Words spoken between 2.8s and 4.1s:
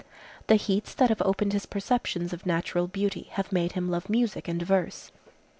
beauty have made him love